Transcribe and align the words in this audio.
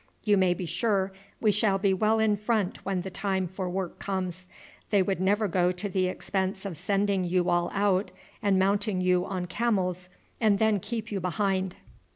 You 0.23 0.35
may 0.35 0.55
be 0.55 0.65
sure 0.65 1.13
we 1.39 1.51
shall 1.51 1.77
be 1.77 1.93
well 1.93 2.17
in 2.17 2.35
front 2.35 2.83
when 2.83 3.01
the 3.01 3.11
time 3.11 3.47
for 3.47 3.69
work 3.69 3.99
comes. 3.99 4.47
They 4.89 5.03
would 5.03 5.21
never 5.21 5.47
go 5.47 5.71
to 5.73 5.87
the 5.87 6.07
expense 6.07 6.65
of 6.65 6.75
sending 6.75 7.23
you 7.23 7.51
all 7.51 7.69
out, 7.71 8.09
and 8.41 8.57
mounting 8.57 8.99
you 9.01 9.27
on 9.27 9.45
camels, 9.45 10.09
and 10.39 10.57
then 10.57 10.79
keep 10.79 11.11
you 11.11 11.19
behind." 11.19 11.75